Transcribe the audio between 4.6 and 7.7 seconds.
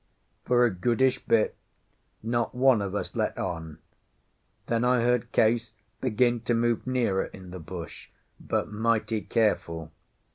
Then I heard Case begin to move nearer in the